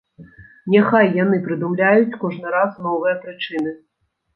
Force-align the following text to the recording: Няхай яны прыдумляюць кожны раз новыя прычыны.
Няхай 0.75 1.11
яны 1.23 1.39
прыдумляюць 1.45 2.17
кожны 2.27 2.47
раз 2.59 2.71
новыя 2.91 3.13
прычыны. 3.25 3.81